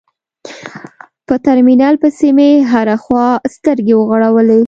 په 1.27 1.35
ترمينل 1.45 1.95
پسې 2.01 2.29
مې 2.37 2.49
هره 2.71 2.95
خوا 3.03 3.27
سترګې 3.55 3.93
وغړولې. 3.97 4.59